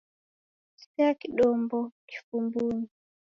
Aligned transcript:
Sea 0.83 1.11
kdombo 1.21 1.79
kifumbunyi. 2.07 2.87